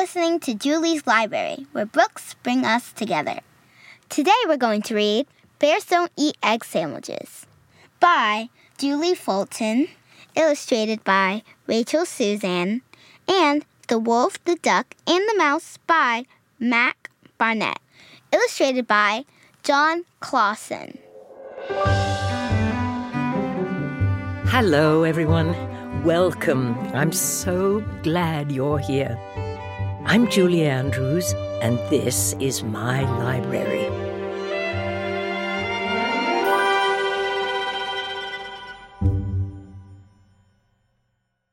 listening 0.00 0.40
to 0.40 0.54
Julie's 0.54 1.06
Library, 1.06 1.66
where 1.72 1.84
books 1.84 2.34
bring 2.42 2.64
us 2.64 2.90
together. 2.90 3.40
Today 4.08 4.40
we're 4.46 4.56
going 4.56 4.80
to 4.88 4.94
read 4.94 5.26
Bears 5.58 5.84
Don't 5.84 6.10
Eat 6.16 6.38
Egg 6.42 6.64
Sandwiches 6.64 7.44
by 8.00 8.48
Julie 8.78 9.14
Fulton, 9.14 9.88
illustrated 10.34 11.04
by 11.04 11.42
Rachel 11.66 12.06
Suzanne, 12.06 12.80
and 13.28 13.66
The 13.88 13.98
Wolf, 13.98 14.42
the 14.46 14.56
Duck, 14.56 14.94
and 15.06 15.20
the 15.28 15.36
Mouse 15.36 15.76
by 15.86 16.24
Mac 16.58 17.10
Barnett, 17.36 17.78
illustrated 18.32 18.86
by 18.86 19.26
Jon 19.62 20.04
Klassen. 20.22 20.96
Hello, 24.46 25.02
everyone. 25.02 25.54
Welcome. 26.04 26.74
I'm 26.94 27.12
so 27.12 27.84
glad 28.02 28.50
you're 28.50 28.78
here. 28.78 29.18
I'm 30.04 30.28
Julie 30.28 30.66
Andrews, 30.66 31.34
and 31.62 31.78
this 31.90 32.34
is 32.40 32.62
my 32.62 33.02
library. 33.18 33.86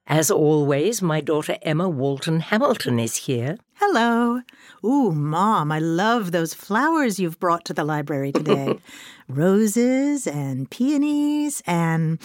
As 0.07 0.31
always, 0.31 1.01
my 1.01 1.21
daughter 1.21 1.57
Emma 1.61 1.87
Walton 1.89 2.39
Hamilton 2.39 2.99
is 2.99 3.17
here. 3.17 3.57
Hello. 3.75 4.41
Ooh, 4.83 5.11
Mom, 5.11 5.71
I 5.71 5.79
love 5.79 6.31
those 6.31 6.53
flowers 6.53 7.19
you've 7.19 7.39
brought 7.39 7.65
to 7.65 7.73
the 7.73 7.83
library 7.83 8.31
today. 8.31 8.79
Roses 9.27 10.25
and 10.25 10.71
peonies 10.71 11.61
and 11.67 12.19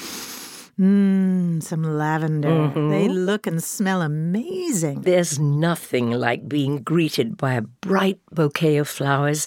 mmm, 0.79 1.63
some 1.63 1.83
lavender. 1.83 2.49
Mhm. 2.49 2.91
They 2.91 3.09
look 3.09 3.47
and 3.47 3.63
smell 3.63 4.03
amazing. 4.03 5.03
There's 5.03 5.39
nothing 5.39 6.11
like 6.11 6.49
being 6.49 6.83
greeted 6.83 7.37
by 7.37 7.55
a 7.55 7.63
bright 7.63 8.21
bouquet 8.31 8.77
of 8.77 8.89
flowers. 8.89 9.47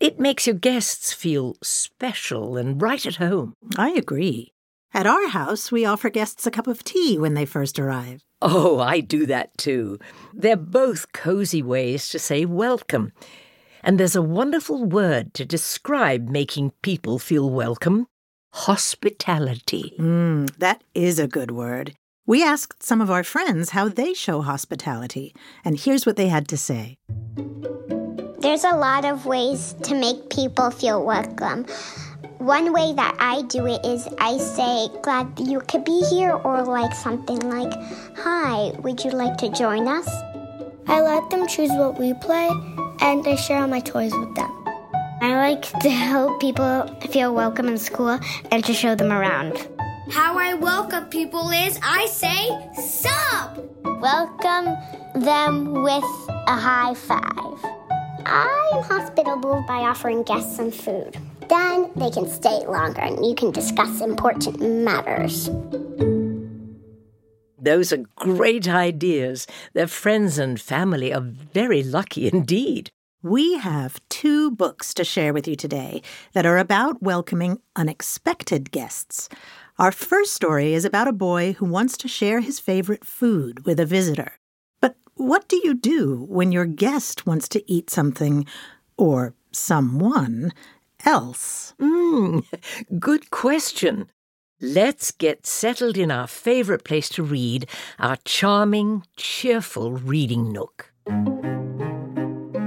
It 0.00 0.18
makes 0.18 0.46
your 0.46 0.56
guests 0.56 1.12
feel 1.12 1.56
special 1.62 2.56
and 2.56 2.80
right 2.80 3.04
at 3.06 3.16
home. 3.16 3.54
I 3.76 3.90
agree. 3.90 4.52
At 4.92 5.06
our 5.06 5.28
house, 5.28 5.72
we 5.72 5.84
offer 5.84 6.08
guests 6.10 6.46
a 6.46 6.50
cup 6.50 6.66
of 6.66 6.84
tea 6.84 7.18
when 7.18 7.34
they 7.34 7.46
first 7.46 7.78
arrive. 7.78 8.22
Oh, 8.42 8.78
I 8.78 9.00
do 9.00 9.26
that 9.26 9.56
too. 9.56 9.98
They're 10.32 10.56
both 10.56 11.12
cozy 11.12 11.62
ways 11.62 12.08
to 12.10 12.18
say 12.18 12.44
welcome. 12.44 13.12
And 13.82 13.98
there's 13.98 14.16
a 14.16 14.22
wonderful 14.22 14.84
word 14.84 15.34
to 15.34 15.44
describe 15.44 16.28
making 16.28 16.72
people 16.82 17.18
feel 17.18 17.50
welcome 17.50 18.06
hospitality. 18.54 19.94
Mmm, 19.98 20.48
that 20.58 20.84
is 20.94 21.18
a 21.18 21.26
good 21.26 21.50
word. 21.50 21.94
We 22.24 22.44
asked 22.44 22.84
some 22.84 23.00
of 23.00 23.10
our 23.10 23.24
friends 23.24 23.70
how 23.70 23.88
they 23.88 24.14
show 24.14 24.42
hospitality, 24.42 25.34
and 25.64 25.78
here's 25.78 26.06
what 26.06 26.16
they 26.16 26.28
had 26.28 26.46
to 26.48 26.56
say. 26.56 26.96
There's 28.38 28.62
a 28.62 28.76
lot 28.76 29.04
of 29.04 29.26
ways 29.26 29.74
to 29.82 29.94
make 29.94 30.30
people 30.30 30.70
feel 30.70 31.04
welcome. 31.04 31.66
One 32.38 32.72
way 32.72 32.92
that 32.94 33.16
I 33.18 33.42
do 33.42 33.66
it 33.66 33.84
is 33.84 34.06
I 34.18 34.38
say, 34.38 34.88
glad 35.02 35.32
you 35.40 35.60
could 35.60 35.84
be 35.84 36.04
here, 36.08 36.32
or 36.32 36.62
like 36.62 36.94
something 36.94 37.40
like, 37.40 37.72
hi, 38.16 38.70
would 38.82 39.02
you 39.02 39.10
like 39.10 39.36
to 39.38 39.48
join 39.50 39.88
us? 39.88 40.08
I 40.86 41.00
let 41.00 41.28
them 41.30 41.48
choose 41.48 41.70
what 41.72 41.98
we 41.98 42.14
play, 42.14 42.48
and 43.00 43.26
I 43.26 43.34
share 43.34 43.62
all 43.62 43.68
my 43.68 43.80
toys 43.80 44.14
with 44.14 44.34
them. 44.36 44.63
I 45.24 45.36
like 45.36 45.62
to 45.80 45.88
help 45.88 46.38
people 46.38 46.86
feel 47.10 47.34
welcome 47.34 47.66
in 47.66 47.78
school 47.78 48.20
and 48.50 48.62
to 48.62 48.74
show 48.74 48.94
them 48.94 49.10
around. 49.10 49.56
How 50.10 50.36
I 50.36 50.52
welcome 50.52 51.06
people 51.06 51.48
is 51.48 51.80
I 51.82 52.04
say, 52.08 52.38
Sup! 52.74 53.56
Welcome 54.02 54.76
them 55.14 55.82
with 55.82 56.04
a 56.28 56.56
high 56.66 56.92
five. 56.92 57.58
I'm 58.26 58.82
hospitable 58.82 59.64
by 59.66 59.78
offering 59.88 60.24
guests 60.24 60.56
some 60.56 60.70
food. 60.70 61.16
Then 61.48 61.90
they 61.96 62.10
can 62.10 62.28
stay 62.28 62.58
longer 62.66 63.00
and 63.00 63.24
you 63.24 63.34
can 63.34 63.50
discuss 63.50 64.02
important 64.02 64.60
matters. 64.60 65.48
Those 67.58 67.94
are 67.94 68.04
great 68.16 68.68
ideas. 68.68 69.46
Their 69.72 69.86
friends 69.86 70.36
and 70.36 70.60
family 70.60 71.14
are 71.14 71.22
very 71.22 71.82
lucky 71.82 72.28
indeed. 72.28 72.90
We 73.24 73.56
have 73.56 74.06
two 74.10 74.50
books 74.50 74.92
to 74.92 75.02
share 75.02 75.32
with 75.32 75.48
you 75.48 75.56
today 75.56 76.02
that 76.34 76.44
are 76.44 76.58
about 76.58 77.02
welcoming 77.02 77.58
unexpected 77.74 78.70
guests. 78.70 79.30
Our 79.78 79.92
first 79.92 80.34
story 80.34 80.74
is 80.74 80.84
about 80.84 81.08
a 81.08 81.12
boy 81.12 81.54
who 81.54 81.64
wants 81.64 81.96
to 81.96 82.06
share 82.06 82.40
his 82.40 82.60
favorite 82.60 83.02
food 83.02 83.64
with 83.64 83.80
a 83.80 83.86
visitor. 83.86 84.32
But 84.82 84.96
what 85.14 85.48
do 85.48 85.58
you 85.64 85.72
do 85.72 86.26
when 86.28 86.52
your 86.52 86.66
guest 86.66 87.26
wants 87.26 87.48
to 87.48 87.64
eat 87.66 87.88
something 87.88 88.44
or 88.98 89.32
someone 89.52 90.52
else? 91.06 91.72
Mm, 91.80 92.44
good 92.98 93.30
question. 93.30 94.10
Let's 94.60 95.12
get 95.12 95.46
settled 95.46 95.96
in 95.96 96.10
our 96.10 96.26
favorite 96.26 96.84
place 96.84 97.08
to 97.08 97.22
read, 97.22 97.70
our 97.98 98.18
charming, 98.26 99.04
cheerful 99.16 99.92
reading 99.92 100.52
nook. 100.52 100.92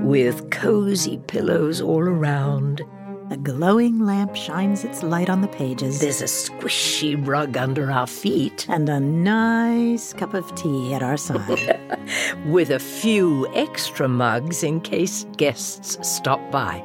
With 0.07 0.50
cozy 0.51 1.18
pillows 1.28 1.81
all 1.81 2.00
around, 2.00 2.81
A 3.29 3.35
glowing 3.35 4.00
lamp 4.00 4.38
shines 4.38 4.85
its 4.85 5.03
light 5.03 5.29
on 5.29 5.41
the 5.41 5.50
pages. 5.50 6.00
there's 6.00 6.22
a 6.22 6.25
squishy 6.25 7.13
rug 7.28 7.57
under 7.57 7.91
our 7.91 8.07
feet, 8.07 8.66
and 8.69 8.88
a 8.88 9.01
nice 9.01 10.13
cup 10.13 10.34
of 10.34 10.56
tea 10.56 10.94
at 10.94 11.03
our 11.03 11.18
side. 11.18 11.78
with 12.45 12.69
a 12.69 12.79
few 12.79 13.53
extra 13.53 14.07
mugs 14.07 14.63
in 14.63 14.79
case 14.79 15.25
guests 15.35 15.97
stop 16.01 16.39
by. 16.51 16.81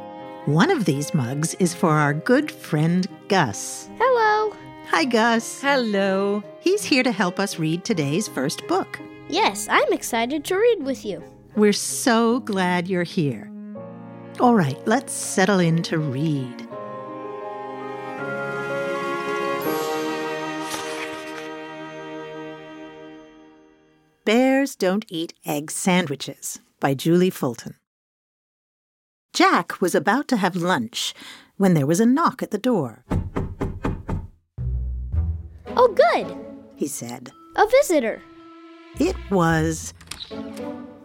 One 0.46 0.72
of 0.72 0.84
these 0.84 1.14
mugs 1.14 1.54
is 1.60 1.72
for 1.72 1.90
our 1.90 2.12
good 2.12 2.50
friend 2.50 3.06
Gus. 3.28 3.88
Hello. 3.98 4.52
Hi, 4.88 5.04
Gus. 5.04 5.60
Hello. 5.60 6.42
He's 6.58 6.82
here 6.82 7.04
to 7.04 7.12
help 7.12 7.38
us 7.38 7.56
read 7.60 7.84
today's 7.84 8.26
first 8.26 8.66
book. 8.66 8.98
Yes, 9.28 9.68
I'm 9.70 9.92
excited 9.92 10.44
to 10.46 10.56
read 10.56 10.82
with 10.82 11.04
you. 11.04 11.22
We're 11.54 11.74
so 11.74 12.40
glad 12.40 12.88
you're 12.88 13.02
here. 13.02 13.52
All 14.40 14.54
right, 14.54 14.78
let's 14.86 15.12
settle 15.12 15.58
in 15.58 15.82
to 15.82 15.98
read. 15.98 16.66
Bears 24.24 24.76
Don't 24.76 25.04
Eat 25.10 25.34
Egg 25.44 25.70
Sandwiches 25.70 26.60
by 26.80 26.94
Julie 26.94 27.28
Fulton. 27.28 27.74
Jack 29.34 29.78
was 29.80 29.94
about 29.94 30.28
to 30.28 30.38
have 30.38 30.56
lunch 30.56 31.12
when 31.58 31.74
there 31.74 31.86
was 31.86 32.00
a 32.00 32.06
knock 32.06 32.42
at 32.42 32.50
the 32.50 32.58
door. 32.58 33.04
Oh, 35.76 35.88
good. 35.88 36.34
He 36.76 36.86
said, 36.86 37.30
A 37.56 37.66
visitor. 37.66 38.22
It 38.98 39.16
was 39.30 39.92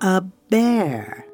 a 0.02 0.22
bear, 0.50 1.26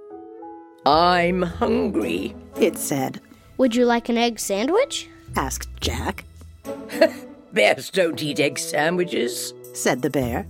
I'm 0.86 1.42
hungry. 1.42 2.36
it 2.60 2.78
said, 2.78 3.22
Would 3.58 3.76
you 3.76 3.86
like 3.86 4.10
an 4.10 4.18
egg 4.18 4.40
sandwich? 4.40 5.10
asked 5.36 5.70
Jack, 5.82 6.26
Bears 7.54 7.90
don't 7.90 8.22
eat 8.22 8.40
egg 8.40 8.58
sandwiches. 8.60 9.54
said 9.74 10.02
the 10.02 10.10
bear. 10.10 10.48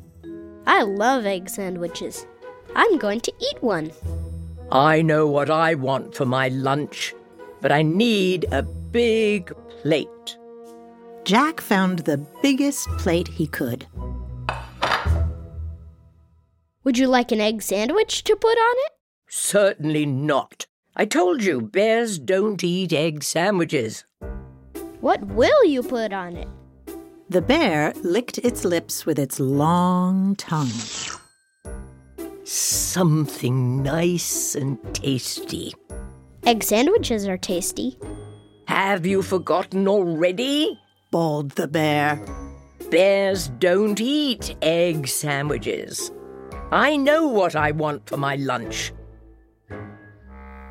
I 0.66 0.84
love 0.84 1.26
egg 1.26 1.50
sandwiches. 1.50 2.26
I'm 2.76 2.98
going 2.98 3.20
to 3.22 3.34
eat 3.40 3.62
one. 3.62 3.92
I 4.72 5.02
know 5.02 5.28
what 5.28 5.50
I 5.50 5.76
want 5.76 6.16
for 6.16 6.26
my 6.26 6.48
lunch, 6.48 7.14
but 7.62 7.72
I 7.72 7.82
need 7.82 8.46
a 8.52 8.64
big 8.64 9.52
plate. 9.82 10.38
Jack 11.26 11.62
found 11.62 12.00
the 12.00 12.18
biggest 12.42 12.88
plate 12.98 13.28
he 13.28 13.48
could. 13.48 13.86
Would 16.84 16.98
you 16.98 17.08
like 17.08 17.32
an 17.32 17.40
egg 17.40 17.62
sandwich 17.62 18.24
to 18.26 18.36
put 18.36 18.58
on 18.58 18.76
it? 18.78 18.92
Certainly 19.30 20.06
not. 20.06 20.68
I 20.96 21.06
told 21.06 21.42
you, 21.42 21.62
bears 21.62 22.20
don't 22.20 22.62
eat 22.64 22.92
egg 22.92 23.24
sandwiches. 23.24 24.04
What 25.00 25.24
will 25.28 25.66
you 25.66 25.82
put 25.82 26.12
on 26.12 26.36
it? 26.36 26.48
The 27.30 27.42
bear 27.42 27.94
licked 28.04 28.38
its 28.40 28.66
lips 28.66 29.06
with 29.06 29.18
its 29.18 29.40
long 29.40 30.36
tongue. 30.36 30.72
Something 32.44 33.82
nice 33.82 34.54
and 34.56 34.78
tasty. 34.94 35.74
Egg 36.46 36.64
sandwiches 36.64 37.28
are 37.28 37.38
tasty. 37.38 37.98
Have 38.68 39.06
you 39.06 39.22
forgotten 39.22 39.88
already? 39.88 40.78
bawled 41.12 41.52
the 41.52 41.68
bear. 41.68 42.20
Bears 42.92 43.48
don't 43.48 44.02
eat 44.02 44.56
egg 44.62 45.08
sandwiches. 45.08 46.12
I 46.74 46.98
know 46.98 47.28
what 47.28 47.56
I 47.56 47.70
want 47.70 48.10
for 48.10 48.18
my 48.18 48.36
lunch. 48.36 48.94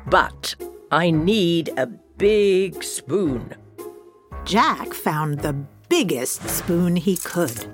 But 0.05 0.53
I 0.91 1.11
need 1.11 1.69
a 1.77 1.87
big 1.87 2.83
spoon. 2.83 3.55
Jack 4.43 4.93
found 4.93 5.39
the 5.39 5.53
biggest 5.87 6.41
spoon 6.49 6.97
he 6.97 7.15
could. 7.15 7.67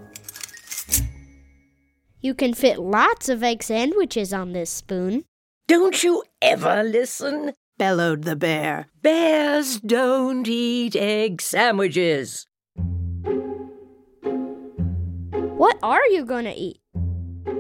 You 2.22 2.36
can 2.36 2.54
fit 2.54 2.78
lots 2.78 3.30
of 3.30 3.42
egg 3.42 3.64
sandwiches 3.64 4.32
on 4.32 4.54
this 4.54 4.70
spoon. 4.70 5.24
Don't 5.68 6.04
you 6.04 6.24
ever 6.40 6.84
listen? 6.84 7.54
bellowed 7.80 8.26
the 8.26 8.36
bear. 8.36 8.90
Bears 9.02 9.80
don't 9.80 10.48
eat 10.48 10.96
egg 10.96 11.42
sandwiches. 11.42 12.46
What 15.58 15.80
are 15.82 16.06
you 16.10 16.26
going 16.26 16.46
to 16.46 16.54
eat? 16.54 16.80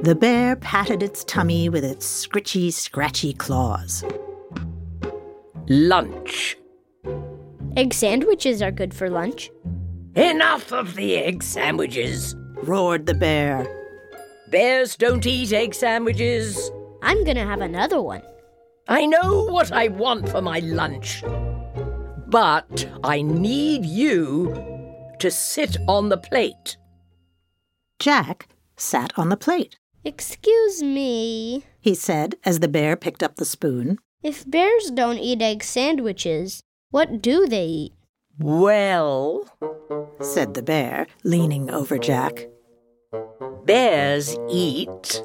The 0.04 0.16
bear 0.16 0.56
patted 0.56 1.04
its 1.04 1.24
tummy 1.24 1.70
with 1.70 1.84
its 1.84 2.06
scritchy, 2.06 2.72
scratchy 2.72 3.34
claws. 3.34 4.04
Lunch. 5.68 6.58
Egg 7.78 7.94
sandwiches 7.94 8.62
are 8.62 8.72
good 8.72 8.94
for 8.94 9.10
lunch. 9.10 9.52
Enough 10.16 10.72
of 10.72 10.96
the 10.96 11.18
egg 11.18 11.44
sandwiches. 11.44 12.36
roared 12.64 13.06
the 13.06 13.14
bear. 13.14 13.68
Bears 14.50 14.96
don't 14.96 15.26
eat 15.26 15.54
egg 15.54 15.74
sandwiches. 15.74 16.72
I'm 17.02 17.24
going 17.24 17.38
to 17.38 17.46
have 17.46 17.62
another 17.62 18.02
one. 18.02 18.24
I 18.88 19.06
know 19.06 19.46
what 19.46 19.72
I 19.72 19.88
want 19.88 20.28
for 20.28 20.42
my 20.42 20.60
lunch. 20.60 21.24
But 22.28 22.90
I 23.04 23.22
need 23.22 23.86
you 23.86 24.54
to 25.20 25.31
sit 25.31 25.78
on 25.88 26.10
the 26.10 26.18
plate. 26.18 26.78
Jack 28.00 28.49
sat 28.80 29.12
on 29.18 29.30
the 29.30 29.38
plate. 29.38 29.78
Excuse 30.04 30.81
me. 30.81 31.64
He 31.80 31.94
said 31.94 32.36
as 32.46 32.60
the 32.60 32.68
bear 32.68 32.96
picked 32.96 33.22
up 33.24 33.36
the 33.36 33.46
spoon. 33.46 33.98
If 34.24 34.50
bears 34.50 34.92
don't 34.92 35.18
eat 35.18 35.42
egg 35.42 35.64
sandwiches, 35.64 36.62
what 36.92 37.22
do 37.22 37.48
they 37.48 37.66
eat? 37.66 37.94
Well, 38.40 39.46
said 40.22 40.54
the 40.54 40.64
bear, 40.64 41.08
leaning 41.24 41.70
over 41.70 41.98
Jack. 41.98 42.48
bears 43.66 44.38
eat 44.50 45.24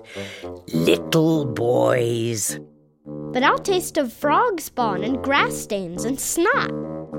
little 0.73 1.45
boys. 1.45 2.59
But 3.07 3.43
I'll 3.43 3.59
taste 3.59 3.97
of 3.99 4.13
frog 4.13 4.61
spawn 4.61 5.05
and 5.05 5.23
grass 5.23 5.57
stains 5.57 6.05
and 6.05 6.19
snot. 6.19 6.71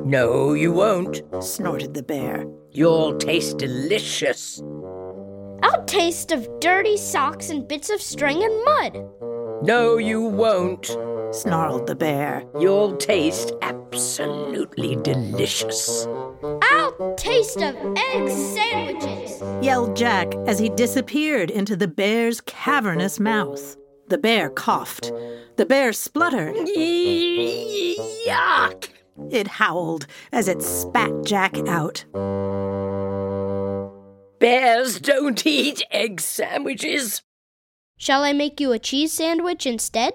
No, 0.05 0.53
you 0.53 0.71
won't. 0.71 1.21
Snorted 1.39 1.93
the 1.93 2.03
bear. 2.03 2.45
You'll 2.71 3.17
taste 3.17 3.57
delicious. 3.57 4.61
I'll 5.65 5.83
taste 5.85 6.31
of 6.31 6.47
dirty 6.59 6.95
socks 6.95 7.49
and 7.49 7.67
bits 7.67 7.89
of 7.89 7.99
string 7.99 8.43
and 8.43 8.65
mud. 8.65 9.03
No, 9.63 9.97
you 9.97 10.21
won't. 10.21 10.95
Snarled 11.31 11.87
the 11.87 11.95
bear. 11.95 12.43
You'll 12.59 12.95
taste 12.97 13.51
absolutely 13.63 14.95
delicious. 14.97 16.05
I'll 16.61 17.15
taste 17.15 17.63
of 17.63 17.75
egg 17.97 18.29
sandwiches. 18.29 19.41
Yelled 19.63 19.95
Jack 19.95 20.35
as 20.45 20.59
he 20.59 20.69
disappeared 20.69 21.49
into 21.49 21.75
the 21.75 21.87
bear's 21.87 22.41
cavernous 22.41 23.19
mouth. 23.19 23.75
The 24.09 24.19
bear 24.19 24.51
coughed. 24.51 25.11
The 25.55 25.65
bear 25.65 25.93
spluttered. 25.93 26.57
Yuck! 28.27 28.89
It 29.31 29.47
howled 29.47 30.05
as 30.31 30.47
it 30.47 30.61
spat 30.61 31.23
Jack 31.23 31.57
out. 31.67 32.05
Bears 34.45 34.99
don't 34.99 35.43
eat 35.47 35.81
egg 35.89 36.21
sandwiches. 36.21 37.23
Shall 37.97 38.23
I 38.23 38.31
make 38.31 38.59
you 38.59 38.73
a 38.73 38.77
cheese 38.77 39.11
sandwich 39.11 39.65
instead? 39.65 40.13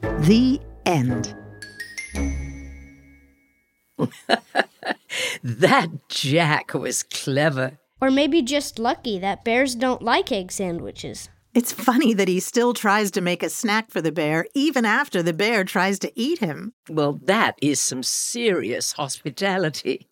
The 0.00 0.58
end. 0.86 1.36
That 5.44 5.90
Jack 6.08 6.72
was 6.72 7.02
clever. 7.02 7.78
Or 8.00 8.10
maybe 8.10 8.40
just 8.40 8.78
lucky 8.78 9.18
that 9.18 9.44
bears 9.44 9.74
don't 9.74 10.00
like 10.00 10.32
egg 10.32 10.50
sandwiches. 10.50 11.28
It's 11.52 11.72
funny 11.72 12.14
that 12.14 12.28
he 12.28 12.40
still 12.40 12.72
tries 12.72 13.10
to 13.10 13.20
make 13.20 13.42
a 13.42 13.50
snack 13.50 13.90
for 13.90 14.00
the 14.00 14.12
bear 14.12 14.46
even 14.54 14.86
after 14.86 15.22
the 15.22 15.34
bear 15.34 15.62
tries 15.62 15.98
to 15.98 16.12
eat 16.18 16.38
him. 16.38 16.72
Well, 16.88 17.20
that 17.24 17.58
is 17.60 17.82
some 17.82 18.02
serious 18.02 18.92
hospitality. 18.92 20.08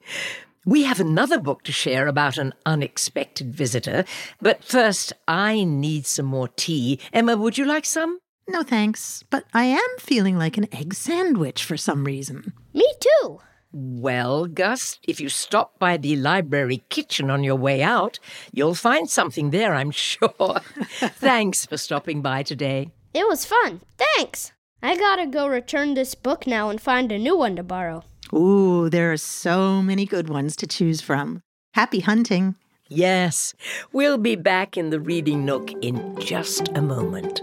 We 0.67 0.83
have 0.83 1.01
another 1.01 1.39
book 1.41 1.63
to 1.65 1.73
share 1.73 2.07
about 2.07 2.37
an 2.37 2.53
unexpected 2.67 3.55
visitor, 3.55 4.05
but 4.43 4.63
first 4.63 5.15
I 5.27 5.65
need 5.65 6.07
some 6.07 6.27
more 6.27 6.49
tea. 6.49 7.01
Emma, 7.15 7.37
would 7.37 7.57
you 7.57 7.65
like 7.65 7.87
some? 7.87 8.19
No 8.47 8.63
thanks, 8.63 9.25
but 9.31 9.45
I 9.55 9.65
am 9.65 9.89
feeling 9.99 10.37
like 10.37 10.59
an 10.59 10.69
egg 10.75 10.93
sandwich 10.93 11.65
for 11.65 11.79
some 11.79 12.05
reason. 12.05 12.53
Me 12.75 12.87
too. 13.01 13.39
Well, 13.73 14.47
Gus, 14.47 14.99
if 15.09 15.19
you 15.21 15.29
stop 15.31 15.79
by 15.79 15.97
the 15.97 16.17
library 16.17 16.83
kitchen 16.91 17.31
on 17.31 17.43
your 17.45 17.55
way 17.57 17.83
out, 17.83 18.19
you'll 18.53 18.75
find 18.75 19.09
something 19.09 19.51
there, 19.51 19.75
I'm 19.75 19.91
sure. 19.93 20.61
Thanks 20.99 21.65
for 21.65 21.79
stopping 21.79 22.21
by 22.21 22.43
today. 22.43 22.91
It 23.15 23.27
was 23.27 23.47
fun. 23.47 23.81
Thanks. 23.97 24.53
I 24.83 24.97
gotta 24.97 25.27
go 25.27 25.47
return 25.47 25.95
this 25.95 26.15
book 26.15 26.47
now 26.47 26.69
and 26.69 26.81
find 26.81 27.11
a 27.13 27.19
new 27.19 27.37
one 27.37 27.57
to 27.57 27.63
borrow. 27.63 28.05
Ooh, 28.33 28.89
there 28.89 29.13
are 29.13 29.17
so 29.17 29.83
many 29.83 30.07
good 30.07 30.29
ones 30.29 30.55
to 30.57 30.67
choose 30.67 31.01
from. 31.01 31.43
Happy 31.75 32.01
hunting. 32.01 32.55
Yes, 32.89 33.55
we'll 33.93 34.19
be 34.19 34.37
back 34.37 34.77
in 34.77 34.91
the 34.91 35.01
reading 35.01 35.45
nook 35.45 35.71
in 35.83 36.19
just 36.21 36.69
a 36.75 36.83
moment. 36.83 37.41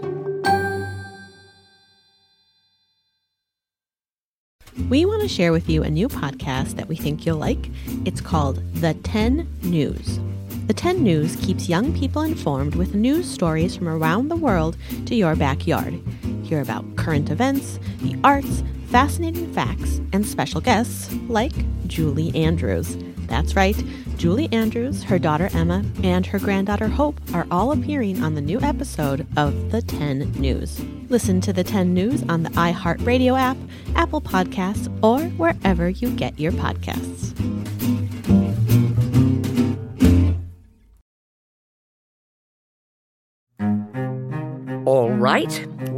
We 4.88 5.04
want 5.04 5.22
to 5.22 5.28
share 5.28 5.52
with 5.52 5.68
you 5.68 5.82
a 5.82 5.90
new 5.90 6.08
podcast 6.08 6.76
that 6.76 6.88
we 6.88 6.96
think 6.96 7.26
you'll 7.26 7.36
like. 7.36 7.70
It's 8.06 8.20
called 8.20 8.62
The 8.74 8.94
10 8.94 9.46
News. 9.62 10.20
The 10.68 10.74
10 10.74 11.02
News 11.02 11.34
keeps 11.36 11.66
young 11.66 11.94
people 11.94 12.20
informed 12.20 12.74
with 12.74 12.94
news 12.94 13.26
stories 13.26 13.74
from 13.74 13.88
around 13.88 14.28
the 14.28 14.36
world 14.36 14.76
to 15.06 15.14
your 15.14 15.34
backyard. 15.34 15.98
Hear 16.42 16.60
about 16.60 16.94
current 16.94 17.30
events, 17.30 17.80
the 18.02 18.18
arts, 18.22 18.62
fascinating 18.90 19.50
facts, 19.54 20.02
and 20.12 20.26
special 20.26 20.60
guests 20.60 21.10
like 21.26 21.54
Julie 21.86 22.34
Andrews. 22.34 22.98
That's 23.28 23.56
right, 23.56 23.82
Julie 24.18 24.52
Andrews, 24.52 25.02
her 25.04 25.18
daughter 25.18 25.48
Emma, 25.54 25.82
and 26.02 26.26
her 26.26 26.38
granddaughter 26.38 26.88
Hope 26.88 27.18
are 27.32 27.46
all 27.50 27.72
appearing 27.72 28.22
on 28.22 28.34
the 28.34 28.42
new 28.42 28.60
episode 28.60 29.26
of 29.38 29.70
The 29.70 29.80
10 29.80 30.32
News. 30.32 30.84
Listen 31.08 31.40
to 31.40 31.52
The 31.54 31.64
10 31.64 31.94
News 31.94 32.22
on 32.28 32.42
the 32.42 32.50
iHeartRadio 32.50 33.38
app, 33.38 33.56
Apple 33.94 34.20
Podcasts, 34.20 34.92
or 35.02 35.20
wherever 35.38 35.88
you 35.88 36.10
get 36.10 36.38
your 36.38 36.52
podcasts. 36.52 37.34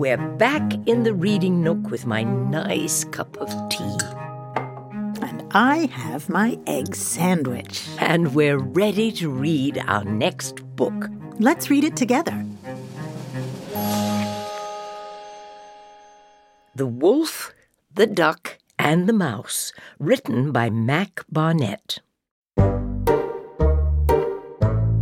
We're 0.01 0.17
back 0.39 0.63
in 0.89 1.03
the 1.03 1.13
reading 1.13 1.63
nook 1.63 1.91
with 1.91 2.07
my 2.07 2.23
nice 2.23 3.05
cup 3.05 3.37
of 3.37 3.51
tea. 3.69 3.99
And 5.21 5.45
I 5.51 5.91
have 5.93 6.31
my 6.31 6.59
egg 6.67 6.95
sandwich. 6.95 7.87
And 7.99 8.35
we're 8.35 8.57
ready 8.57 9.13
to 9.13 9.29
read 9.29 9.77
our 9.87 10.03
next 10.05 10.65
book. 10.75 11.11
Let's 11.39 11.69
read 11.69 11.85
it 11.85 11.97
together. 11.97 12.47
The 16.75 16.87
Wolf, 16.87 17.53
the 17.93 18.07
Duck, 18.07 18.57
and 18.79 19.07
the 19.07 19.13
Mouse, 19.13 19.75
written 19.99 20.51
by 20.51 20.71
Mac 20.71 21.27
Barnett. 21.31 21.99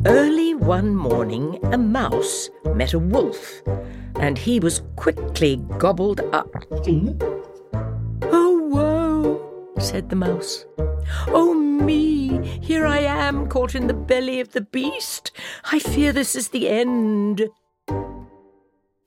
Early 0.05 0.38
one 0.61 0.95
morning, 0.95 1.59
a 1.73 1.79
mouse 1.79 2.51
met 2.75 2.93
a 2.93 2.99
wolf, 2.99 3.63
and 4.17 4.37
he 4.37 4.61
was 4.61 4.83
quickly 4.97 5.57
gobbled 5.79 6.21
up. 6.33 6.53
Oh, 8.23 8.69
woe, 8.71 9.75
said 9.79 10.11
the 10.11 10.17
mouse. 10.17 10.67
Oh, 11.29 11.55
me, 11.55 12.47
here 12.61 12.87
I 12.87 12.99
am 12.99 13.49
caught 13.49 13.75
in 13.75 13.87
the 13.87 13.95
belly 13.95 14.41
of 14.41 14.53
the 14.53 14.61
beast. 14.61 15.31
I 15.73 15.79
fear 15.79 16.13
this 16.13 16.37
is 16.37 16.49
the 16.49 16.69
end. 16.69 17.49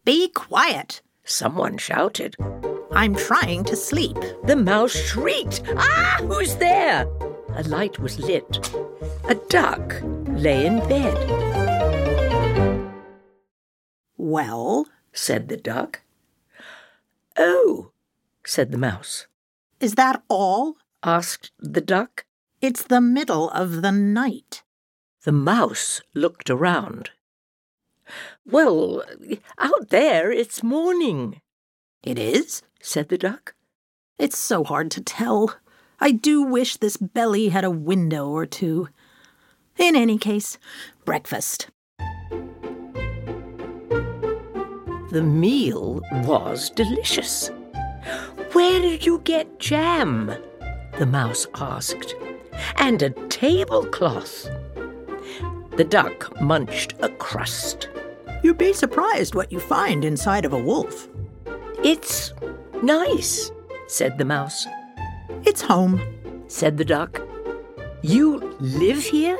Be 0.03 0.29
quiet. 0.29 1.01
Someone 1.23 1.77
shouted. 1.77 2.35
I'm 2.91 3.15
trying 3.15 3.63
to 3.65 3.75
sleep. 3.75 4.17
The 4.45 4.55
mouse 4.55 4.95
shrieked. 4.95 5.61
Ah, 5.77 6.17
who's 6.21 6.55
there? 6.55 7.07
A 7.55 7.63
light 7.63 7.99
was 7.99 8.19
lit. 8.19 8.73
A 9.29 9.35
duck 9.35 10.01
lay 10.41 10.65
in 10.65 10.79
bed, 10.87 11.15
Well, 14.17 14.87
said 15.13 15.49
the 15.49 15.57
duck. 15.57 16.01
Oh, 17.37 17.91
said 18.45 18.71
the 18.71 18.77
mouse. 18.77 19.27
is 19.79 19.95
that 19.95 20.21
all? 20.29 20.77
Asked 21.03 21.51
the 21.59 21.81
duck. 21.81 22.25
It's 22.61 22.83
the 22.83 23.01
middle 23.01 23.49
of 23.49 23.81
the 23.81 23.91
night. 23.91 24.61
The 25.23 25.31
mouse 25.31 26.01
looked 26.13 26.49
around. 26.49 27.09
Well, 28.45 29.03
out 29.57 29.89
there 29.89 30.31
it's 30.31 30.61
morning, 30.63 31.41
It 32.03 32.19
is? 32.19 32.61
said 32.81 33.09
the 33.09 33.17
duck. 33.17 33.55
It's 34.19 34.37
so 34.37 34.63
hard 34.63 34.91
to 34.91 35.01
tell. 35.01 35.55
I 35.99 36.11
do 36.11 36.41
wish 36.43 36.77
this 36.77 36.97
belly 36.97 37.49
had 37.49 37.63
a 37.63 37.71
window 37.71 38.27
or 38.29 38.45
two. 38.45 38.89
In 39.77 39.95
any 39.95 40.17
case, 40.17 40.57
breakfast. 41.05 41.69
The 45.11 45.23
meal 45.23 46.01
was 46.23 46.69
delicious. 46.69 47.49
Where 48.53 48.81
did 48.81 49.05
you 49.05 49.19
get 49.19 49.59
jam? 49.59 50.33
The 50.97 51.05
mouse 51.05 51.47
asked. 51.55 52.15
And 52.75 53.01
a 53.01 53.09
tablecloth. 53.27 54.47
The 55.77 55.83
duck 55.83 56.39
munched 56.41 56.93
a 57.01 57.09
crust. 57.09 57.89
You'd 58.43 58.57
be 58.57 58.73
surprised 58.73 59.35
what 59.35 59.51
you 59.51 59.59
find 59.59 60.05
inside 60.05 60.45
of 60.45 60.53
a 60.53 60.57
wolf. 60.57 61.07
It's 61.83 62.33
nice, 62.83 63.51
said 63.87 64.17
the 64.17 64.25
mouse. 64.25 64.65
It's 65.43 65.61
home, 65.61 66.01
said 66.47 66.77
the 66.77 66.85
duck. 66.85 67.21
You 68.01 68.55
live 68.59 69.03
here? 69.03 69.39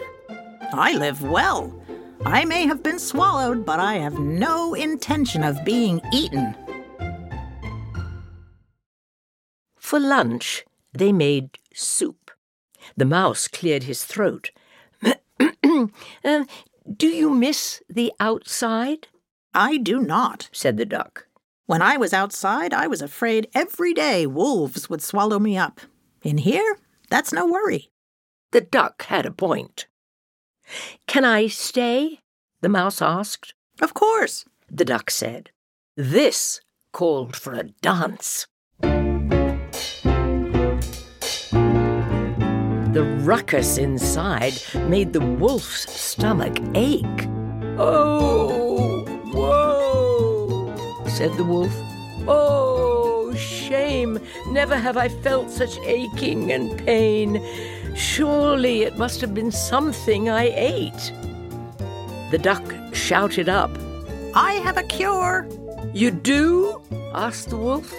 I 0.74 0.94
live 0.94 1.22
well. 1.22 1.74
I 2.26 2.46
may 2.46 2.66
have 2.68 2.84
been 2.84 3.00
swallowed, 3.00 3.66
but 3.66 3.80
I 3.80 3.96
have 3.96 4.20
no 4.20 4.74
intention 4.74 5.44
of 5.44 5.66
being 5.66 6.02
eaten. 6.14 6.56
For 9.78 10.00
lunch, 10.00 10.64
they 10.94 11.12
made 11.12 11.58
soup. 11.74 12.32
The 12.96 13.06
mouse 13.06 13.48
cleared 13.48 13.84
his 13.84 14.06
throat. 14.06 14.52
uh, 15.04 16.46
do 16.96 17.08
you 17.08 17.30
miss 17.30 17.82
the 17.90 18.14
outside? 18.20 19.08
I 19.54 19.78
do 19.78 20.00
not, 20.00 20.50
said 20.52 20.78
the 20.78 20.86
duck. 20.86 21.28
When 21.66 21.82
I 21.82 21.98
was 21.98 22.14
outside, 22.14 22.74
I 22.74 22.88
was 22.88 23.02
afraid 23.02 23.50
every 23.54 23.94
day 23.94 24.26
wolves 24.26 24.90
would 24.90 25.02
swallow 25.02 25.40
me 25.40 25.58
up. 25.58 25.82
In 26.22 26.38
here, 26.38 26.78
that's 27.10 27.34
no 27.34 27.46
worry. 27.46 27.92
The 28.52 28.62
duck 28.62 29.04
had 29.04 29.26
a 29.26 29.32
point. 29.32 29.88
Can 31.08 31.26
I 31.26 31.48
stay? 31.48 32.20
the 32.62 32.70
mouse 32.70 33.02
asked. 33.02 33.54
Of 33.82 33.94
course, 33.94 34.46
the 34.70 34.86
duck 34.86 35.10
said. 35.10 35.52
This 35.98 36.62
called 36.94 37.36
for 37.36 37.54
a 37.54 37.64
dance. 37.82 38.48
The 42.94 43.04
ruckus 43.22 43.78
inside 43.78 44.54
made 44.88 45.14
the 45.14 45.22
wolf's 45.22 45.90
stomach 45.92 46.58
ache. 46.76 47.28
Oh, 47.78 49.06
whoa, 49.34 50.76
said 51.08 51.34
the 51.38 51.44
wolf. 51.44 51.74
Oh, 52.28 53.34
shame! 53.36 54.20
Never 54.48 54.76
have 54.76 54.98
I 54.98 55.08
felt 55.10 55.50
such 55.50 55.78
aching 55.80 56.52
and 56.52 56.78
pain. 56.86 57.42
Surely 57.96 58.84
it 58.84 58.98
must 58.98 59.22
have 59.22 59.34
been 59.34 59.52
something 59.52 60.30
I 60.30 60.52
ate. 60.56 61.14
The 62.32 62.40
duck 62.42 62.64
shouted 62.94 63.50
up, 63.50 63.72
I 64.34 64.54
have 64.64 64.78
a 64.78 64.84
cure. 64.84 65.48
You 65.94 66.12
do? 66.12 66.82
asked 67.14 67.50
the 67.50 67.58
wolf. 67.58 67.94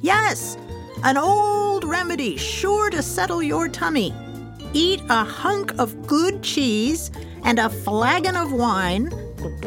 Yes, 0.00 0.56
an 1.02 1.16
old 1.16 1.84
remedy 1.84 2.36
sure 2.36 2.90
to 2.90 3.02
settle 3.02 3.42
your 3.42 3.68
tummy. 3.68 4.14
Eat 4.72 5.02
a 5.10 5.24
hunk 5.24 5.78
of 5.78 6.06
good 6.06 6.42
cheese 6.42 7.10
and 7.42 7.58
a 7.58 7.68
flagon 7.68 8.36
of 8.36 8.52
wine 8.52 9.12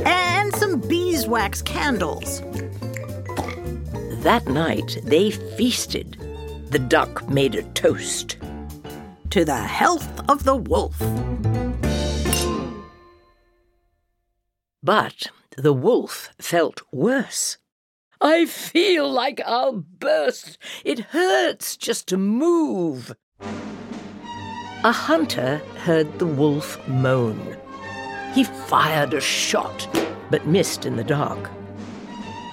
and 0.05 0.55
some 0.55 0.79
beeswax 0.79 1.61
candles. 1.61 2.41
That 4.23 4.47
night 4.47 4.99
they 5.03 5.31
feasted. 5.31 6.17
The 6.69 6.79
duck 6.79 7.29
made 7.29 7.55
a 7.55 7.63
toast. 7.73 8.37
To 9.35 9.43
the 9.43 9.53
health 9.57 10.29
of 10.29 10.45
the 10.45 10.55
wolf. 10.55 10.97
But 14.81 15.27
the 15.57 15.73
wolf 15.73 16.29
felt 16.39 16.81
worse. 16.93 17.57
I 18.21 18.45
feel 18.45 19.11
like 19.11 19.41
I'll 19.45 19.73
burst. 19.73 20.57
It 20.85 21.11
hurts 21.11 21.75
just 21.75 22.07
to 22.07 22.17
move. 22.17 23.13
A 24.85 24.93
hunter 24.93 25.57
heard 25.83 26.17
the 26.17 26.27
wolf 26.27 26.79
moan. 26.87 27.57
He 28.33 28.45
fired 28.45 29.13
a 29.13 29.19
shot, 29.19 29.85
but 30.31 30.47
missed 30.47 30.85
in 30.85 30.95
the 30.95 31.03
dark. 31.03 31.51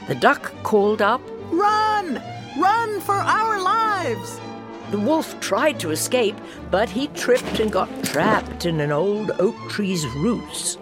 The 0.09 0.17
duck 0.17 0.53
called 0.65 1.01
up, 1.01 1.23
Run! 1.53 2.21
Run 2.59 3.01
for 3.03 3.15
our 3.15 3.63
lives! 3.63 4.41
The 4.93 5.01
wolf 5.01 5.41
tried 5.41 5.81
to 5.81 5.91
escape, 5.91 6.37
but 6.71 6.91
he 6.91 7.07
tripped 7.09 7.61
and 7.61 7.73
got 7.73 7.89
trapped 8.05 8.67
in 8.67 8.79
an 8.79 8.93
old 8.93 9.31
oak 9.41 9.57
tree's 9.71 10.07
roots. 10.09 10.77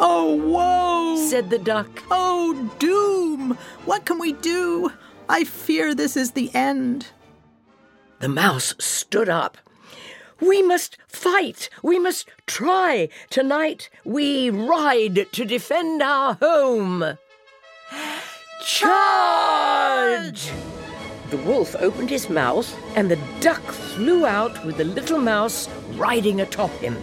Oh, 0.00 0.36
woe! 0.36 1.28
said 1.28 1.50
the 1.50 1.58
duck. 1.58 2.02
Oh, 2.10 2.72
doom! 2.78 3.58
What 3.84 4.06
can 4.06 4.18
we 4.18 4.32
do? 4.32 4.90
I 5.28 5.44
fear 5.44 5.94
this 5.94 6.16
is 6.16 6.30
the 6.30 6.50
end. 6.54 7.08
The 8.20 8.28
mouse 8.30 8.74
stood 8.78 9.28
up. 9.28 9.58
We 10.40 10.62
must 10.62 10.96
fight. 11.06 11.68
We 11.82 11.98
must 11.98 12.30
try. 12.46 13.10
Tonight 13.28 13.90
we 14.02 14.48
ride 14.48 15.26
to 15.30 15.44
defend 15.44 16.02
our 16.02 16.38
home. 16.40 17.18
Charge! 18.64 20.50
The 21.32 21.48
wolf 21.48 21.74
opened 21.78 22.10
his 22.10 22.28
mouth, 22.28 22.78
and 22.94 23.10
the 23.10 23.18
duck 23.40 23.62
flew 23.62 24.26
out 24.26 24.62
with 24.66 24.76
the 24.76 24.84
little 24.84 25.18
mouse 25.18 25.66
riding 25.94 26.42
atop 26.42 26.70
him. 26.72 26.98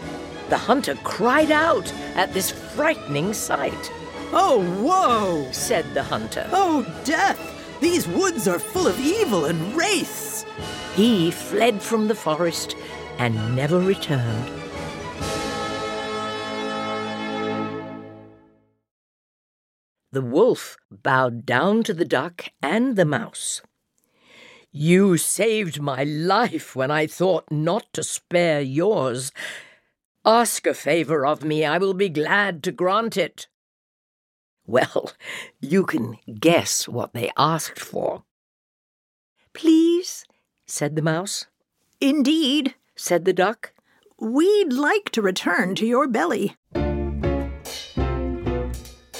The 0.49 0.57
hunter 0.57 0.93
cried 1.03 1.49
out 1.49 1.91
at 2.13 2.31
this 2.31 2.51
frightening 2.51 3.33
sight. 3.33 3.91
Oh, 4.31 4.59
woe! 4.83 5.51
said 5.51 5.95
the 5.95 6.03
hunter. 6.03 6.47
Oh, 6.51 6.85
death! 7.05 7.41
These 7.81 8.07
woods 8.07 8.47
are 8.47 8.59
full 8.59 8.85
of 8.85 8.99
evil 8.99 9.45
and 9.45 9.75
wraiths. 9.75 10.45
He 10.93 11.31
fled 11.31 11.81
from 11.81 12.07
the 12.07 12.13
forest 12.13 12.75
and 13.17 13.55
never 13.55 13.79
returned. 13.79 14.51
The 20.11 20.21
wolf 20.21 20.77
bowed 20.91 21.47
down 21.47 21.81
to 21.81 21.95
the 21.95 22.05
duck 22.05 22.49
and 22.61 22.95
the 22.95 23.05
mouse. 23.05 23.63
You 24.71 25.17
saved 25.17 25.81
my 25.81 26.03
life 26.03 26.75
when 26.75 26.91
I 26.91 27.07
thought 27.07 27.51
not 27.51 27.91
to 27.93 28.03
spare 28.03 28.61
yours. 28.61 29.31
Ask 30.23 30.67
a 30.67 30.75
favor 30.75 31.25
of 31.25 31.43
me, 31.43 31.65
I 31.65 31.79
will 31.79 31.95
be 31.95 32.09
glad 32.09 32.61
to 32.63 32.71
grant 32.71 33.17
it. 33.17 33.47
Well, 34.67 35.13
you 35.59 35.83
can 35.83 36.17
guess 36.39 36.87
what 36.87 37.13
they 37.13 37.31
asked 37.35 37.79
for. 37.79 38.25
Please, 39.53 40.25
said 40.67 40.95
the 40.95 41.01
mouse. 41.01 41.47
Indeed, 41.99 42.75
said 42.95 43.25
the 43.25 43.33
duck. 43.33 43.73
We'd 44.19 44.71
like 44.71 45.09
to 45.11 45.23
return 45.23 45.73
to 45.75 45.87
your 45.87 46.07
belly. 46.07 46.55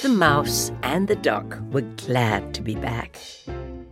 The 0.02 0.08
mouse 0.08 0.70
and 0.84 1.08
the 1.08 1.16
duck 1.16 1.58
were 1.72 1.80
glad 1.96 2.54
to 2.54 2.62
be 2.62 2.76
back. 2.76 3.18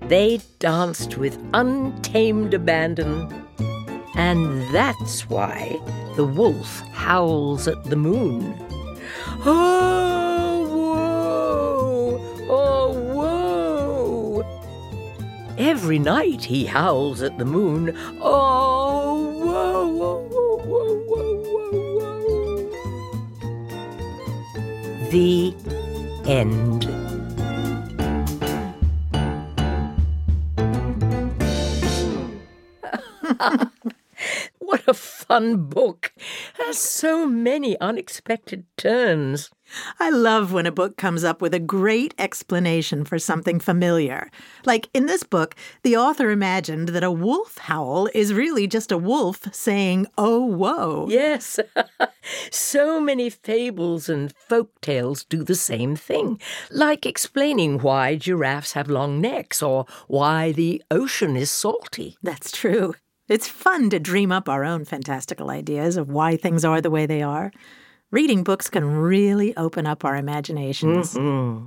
They 0.09 0.41
danced 0.59 1.19
with 1.19 1.39
untamed 1.53 2.55
abandon. 2.55 3.47
And 4.17 4.63
that's 4.75 5.29
why 5.29 5.79
the 6.17 6.25
wolf 6.25 6.81
howls 6.93 7.69
at 7.69 7.85
the 7.85 7.97
moon. 7.97 8.55
Oh, 9.45 10.67
whoa! 10.73 12.19
Oh, 12.49 12.93
whoa! 13.13 14.43
Every 15.59 15.99
night 15.99 16.43
he 16.43 16.65
howls 16.65 17.21
at 17.21 17.37
the 17.37 17.45
moon. 17.45 17.95
Oh, 18.23 19.31
whoa, 19.45 19.89
whoa, 19.89 20.27
whoa, 20.31 20.57
whoa, 20.65 21.37
whoa, 21.45 22.17
whoa. 22.31 22.71
The 25.11 25.55
end. 26.25 26.98
Fun 35.39 35.67
book! 35.67 36.13
Has 36.55 36.79
so 36.79 37.25
many 37.25 37.79
unexpected 37.79 38.65
turns. 38.77 39.51
I 40.01 40.11
love 40.11 40.53
when 40.53 40.67
a 40.67 40.73
book 40.73 40.97
comes 40.97 41.23
up 41.23 41.41
with 41.41 41.55
a 41.55 41.61
great 41.61 42.13
explanation 42.19 43.05
for 43.05 43.21
something 43.21 43.61
familiar. 43.61 44.33
Like 44.65 44.89
in 44.93 45.07
this 45.07 45.23
book, 45.23 45.55
the 45.85 45.97
author 45.97 46.31
imagined 46.31 46.89
that 46.89 47.05
a 47.05 47.13
wolf 47.13 47.57
howl 47.59 48.09
is 48.15 48.35
really 48.35 48.67
just 48.67 48.91
a 48.91 48.99
wolf 48.99 49.47
saying, 49.55 50.09
oh, 50.17 50.45
whoa. 50.45 51.07
Yes. 51.09 51.61
so 52.51 53.01
many 53.01 53.31
fables 53.31 54.09
and 54.09 54.35
folk 54.37 54.81
tales 54.81 55.23
do 55.23 55.45
the 55.45 55.55
same 55.55 55.95
thing, 55.95 56.41
like 56.73 57.07
explaining 57.07 57.79
why 57.79 58.17
giraffes 58.17 58.73
have 58.73 58.91
long 58.91 59.21
necks 59.21 59.63
or 59.63 59.87
why 60.09 60.51
the 60.51 60.83
ocean 60.91 61.37
is 61.37 61.49
salty. 61.49 62.17
That's 62.25 62.51
true. 62.51 62.95
It's 63.29 63.47
fun 63.47 63.91
to 63.91 63.99
dream 64.01 64.33
up 64.33 64.49
our 64.49 64.65
own 64.65 64.87
fantastical 64.87 65.51
ideas 65.51 65.99
of 65.99 66.09
why 66.09 66.39
things 66.39 66.65
are 66.65 66.81
the 66.81 66.91
way 66.91 67.05
they 67.05 67.21
are. 67.21 67.53
Reading 68.11 68.43
books 68.43 68.71
can 68.71 68.87
really 68.87 69.55
open 69.55 69.87
up 69.87 70.03
our 70.03 70.17
imaginations. 70.17 71.13
Mm-hmm. 71.13 71.67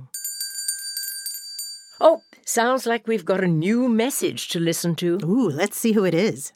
Oh, 2.00 2.22
sounds 2.44 2.84
like 2.84 3.06
we've 3.06 3.24
got 3.24 3.44
a 3.44 3.46
new 3.46 3.88
message 3.88 4.48
to 4.48 4.58
listen 4.58 4.96
to. 4.96 5.20
Ooh, 5.22 5.48
let's 5.48 5.78
see 5.78 5.92
who 5.92 6.04
it 6.04 6.14
is. 6.14 6.52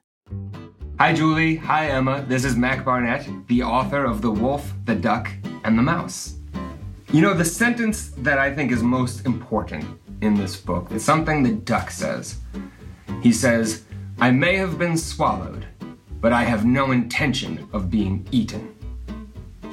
Hi, 0.98 1.12
Julie. 1.12 1.54
Hi, 1.54 1.86
Emma. 1.86 2.24
This 2.26 2.44
is 2.44 2.56
Mac 2.56 2.84
Barnett, 2.84 3.28
the 3.46 3.62
author 3.62 4.04
of 4.04 4.22
The 4.22 4.30
Wolf, 4.32 4.72
the 4.86 4.96
Duck, 4.96 5.30
and 5.62 5.78
the 5.78 5.82
Mouse. 5.82 6.34
You 7.12 7.20
know, 7.20 7.32
the 7.32 7.44
sentence 7.44 8.08
that 8.18 8.40
I 8.40 8.52
think 8.52 8.72
is 8.72 8.82
most 8.82 9.24
important 9.24 9.84
in 10.20 10.34
this 10.34 10.56
book 10.56 10.90
is 10.90 11.04
something 11.04 11.44
the 11.44 11.52
duck 11.52 11.92
says. 11.92 12.40
He 13.22 13.30
says, 13.30 13.84
I 14.18 14.30
may 14.30 14.56
have 14.56 14.78
been 14.78 14.96
swallowed, 14.96 15.66
but 16.22 16.32
I 16.32 16.42
have 16.42 16.64
no 16.64 16.92
intention 16.92 17.68
of 17.74 17.90
being 17.90 18.26
eaten. 18.30 18.74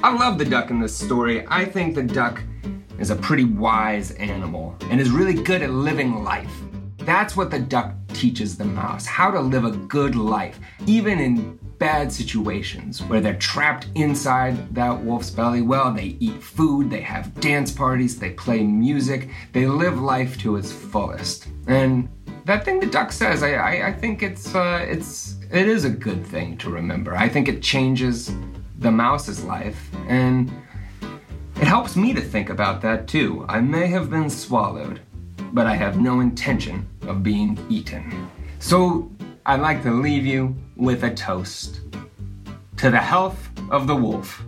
I 0.02 0.14
love 0.14 0.36
the 0.36 0.44
duck 0.44 0.68
in 0.68 0.80
this 0.80 0.94
story. 0.94 1.46
I 1.48 1.64
think 1.64 1.94
the 1.94 2.02
duck 2.02 2.42
is 2.98 3.08
a 3.08 3.16
pretty 3.16 3.44
wise 3.44 4.10
animal 4.12 4.76
and 4.90 5.00
is 5.00 5.10
really 5.10 5.32
good 5.32 5.62
at 5.62 5.70
living 5.70 6.22
life. 6.22 6.54
That's 6.98 7.38
what 7.38 7.50
the 7.50 7.58
duck 7.58 7.94
teaches 8.08 8.58
the 8.58 8.66
mouse 8.66 9.06
how 9.06 9.30
to 9.30 9.40
live 9.40 9.64
a 9.64 9.70
good 9.70 10.14
life, 10.14 10.60
even 10.86 11.20
in 11.20 11.58
bad 11.78 12.12
situations 12.12 13.02
where 13.02 13.22
they're 13.22 13.36
trapped 13.36 13.88
inside 13.94 14.74
that 14.74 15.02
wolf's 15.02 15.30
belly. 15.30 15.62
Well, 15.62 15.90
they 15.90 16.16
eat 16.20 16.42
food, 16.42 16.90
they 16.90 17.00
have 17.00 17.34
dance 17.40 17.72
parties, 17.72 18.18
they 18.18 18.30
play 18.30 18.62
music, 18.62 19.30
they 19.52 19.66
live 19.66 20.00
life 20.00 20.38
to 20.40 20.56
its 20.56 20.70
fullest. 20.70 21.48
And 21.66 22.10
that 22.44 22.64
thing 22.64 22.80
the 22.80 22.86
duck 22.86 23.10
says, 23.10 23.42
I, 23.42 23.54
I, 23.54 23.88
I 23.88 23.92
think 23.92 24.22
it's 24.22 24.54
uh, 24.54 24.84
it's 24.88 25.36
it 25.50 25.66
is 25.68 25.84
a 25.84 25.90
good 25.90 26.24
thing 26.26 26.58
to 26.58 26.70
remember. 26.70 27.16
I 27.16 27.28
think 27.28 27.48
it 27.48 27.62
changes 27.62 28.30
the 28.78 28.90
mouse's 28.90 29.44
life, 29.44 29.88
and 30.08 30.52
it 31.56 31.66
helps 31.66 31.96
me 31.96 32.12
to 32.12 32.20
think 32.20 32.50
about 32.50 32.82
that 32.82 33.08
too. 33.08 33.46
I 33.48 33.60
may 33.60 33.86
have 33.86 34.10
been 34.10 34.28
swallowed, 34.28 35.00
but 35.52 35.66
I 35.66 35.74
have 35.74 36.00
no 36.00 36.20
intention 36.20 36.86
of 37.02 37.22
being 37.22 37.58
eaten. 37.70 38.28
So 38.58 39.10
I'd 39.46 39.60
like 39.60 39.82
to 39.84 39.90
leave 39.90 40.26
you 40.26 40.54
with 40.76 41.04
a 41.04 41.14
toast 41.14 41.80
to 42.76 42.90
the 42.90 42.98
health 42.98 43.48
of 43.70 43.86
the 43.86 43.96
wolf. 43.96 44.42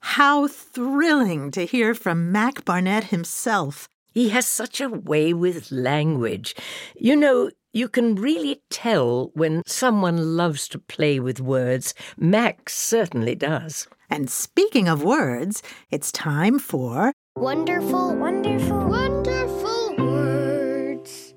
How 0.00 0.48
thrilling 0.48 1.50
to 1.52 1.64
hear 1.64 1.94
from 1.94 2.32
Mac 2.32 2.64
Barnett 2.64 3.04
himself. 3.04 3.88
He 4.18 4.30
has 4.30 4.48
such 4.48 4.80
a 4.80 4.88
way 4.88 5.32
with 5.32 5.70
language. 5.70 6.56
You 6.96 7.14
know, 7.14 7.52
you 7.72 7.88
can 7.88 8.16
really 8.16 8.60
tell 8.68 9.30
when 9.34 9.62
someone 9.64 10.36
loves 10.36 10.66
to 10.70 10.80
play 10.80 11.20
with 11.20 11.40
words. 11.40 11.94
Max 12.16 12.76
certainly 12.76 13.36
does. 13.36 13.86
And 14.10 14.28
speaking 14.28 14.88
of 14.88 15.04
words, 15.04 15.62
it's 15.92 16.10
time 16.10 16.58
for 16.58 17.12
Wonderful, 17.36 18.16
wonderful, 18.16 18.88
Wonderful 18.88 19.94
words. 19.98 21.32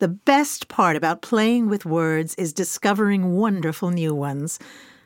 the 0.00 0.08
best 0.08 0.66
part 0.66 0.96
about 0.96 1.22
playing 1.22 1.68
with 1.68 1.86
words 1.86 2.34
is 2.34 2.52
discovering 2.52 3.36
wonderful 3.36 3.90
new 3.90 4.12
ones. 4.12 4.58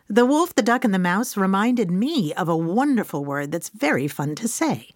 The 0.08 0.24
wolf, 0.24 0.54
the 0.54 0.62
duck, 0.62 0.86
and 0.86 0.94
the 0.94 0.98
mouse 0.98 1.36
reminded 1.36 1.90
me 1.90 2.32
of 2.32 2.48
a 2.48 2.56
wonderful 2.56 3.26
word 3.26 3.52
that's 3.52 3.68
very 3.68 4.08
fun 4.08 4.34
to 4.36 4.48
say 4.48 4.88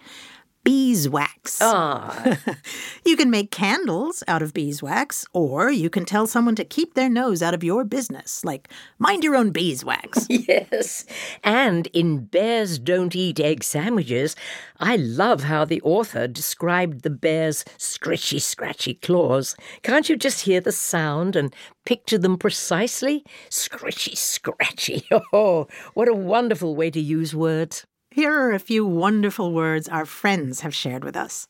beeswax. 0.64 1.58
Ah, 1.60 2.38
You 3.04 3.16
can 3.16 3.30
make 3.30 3.50
candles 3.50 4.22
out 4.28 4.42
of 4.42 4.54
beeswax, 4.54 5.26
or 5.32 5.70
you 5.70 5.90
can 5.90 6.04
tell 6.04 6.26
someone 6.26 6.54
to 6.56 6.64
keep 6.64 6.94
their 6.94 7.08
nose 7.08 7.42
out 7.42 7.54
of 7.54 7.64
your 7.64 7.84
business, 7.84 8.44
like 8.44 8.68
mind 8.98 9.24
your 9.24 9.34
own 9.34 9.50
beeswax. 9.50 10.26
yes. 10.30 11.04
And 11.42 11.88
in 11.88 12.26
Bears 12.26 12.78
Don't 12.78 13.14
Eat 13.16 13.40
Egg 13.40 13.64
Sandwiches, 13.64 14.36
I 14.78 14.96
love 14.96 15.42
how 15.44 15.64
the 15.64 15.82
author 15.82 16.26
described 16.28 17.02
the 17.02 17.10
bear's 17.10 17.64
scritchy, 17.78 18.40
scratchy 18.40 18.94
claws. 18.94 19.56
Can't 19.82 20.08
you 20.08 20.16
just 20.16 20.42
hear 20.42 20.60
the 20.60 20.72
sound 20.72 21.34
and 21.36 21.54
picture 21.84 22.18
them 22.18 22.38
precisely? 22.38 23.24
Scritchy, 23.50 24.16
scratchy. 24.16 25.08
Oh, 25.32 25.66
what 25.94 26.08
a 26.08 26.14
wonderful 26.14 26.74
way 26.76 26.90
to 26.90 27.00
use 27.00 27.34
words. 27.34 27.86
Here 28.14 28.30
are 28.30 28.52
a 28.52 28.58
few 28.58 28.84
wonderful 28.84 29.52
words 29.52 29.88
our 29.88 30.04
friends 30.04 30.60
have 30.60 30.74
shared 30.74 31.02
with 31.02 31.16
us. 31.16 31.48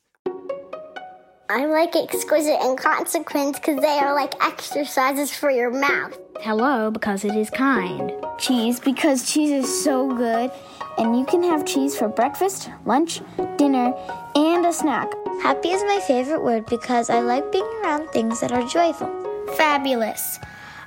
I 1.51 1.67
like 1.67 1.97
exquisite 1.97 2.61
and 2.61 2.79
consequence 2.79 3.59
because 3.59 3.81
they 3.81 3.99
are 3.99 4.15
like 4.15 4.41
exercises 4.41 5.33
for 5.33 5.51
your 5.51 5.73
mouth. 5.73 6.17
Hello, 6.39 6.93
because 6.93 7.25
it 7.25 7.35
is 7.35 7.51
kind. 7.51 8.13
Cheese 8.39 8.79
because 8.79 9.29
cheese 9.29 9.51
is 9.51 9.83
so 9.83 10.07
good, 10.15 10.53
and 10.99 11.19
you 11.19 11.27
can 11.27 11.43
have 11.43 11.67
cheese 11.67 11.99
for 11.99 12.07
breakfast, 12.07 12.71
lunch, 12.87 13.23
dinner, 13.57 13.93
and 14.37 14.65
a 14.65 14.73
snack. 14.73 15.11
Happy 15.43 15.71
is 15.71 15.83
my 15.83 15.99
favorite 16.07 16.45
word 16.45 16.67
because 16.67 17.11
I 17.11 17.23
like 17.23 17.51
being 17.51 17.69
around 17.83 18.09
things 18.11 18.39
that 18.39 18.53
are 18.53 18.65
joyful. 18.69 19.11
Fabulous. 19.57 20.39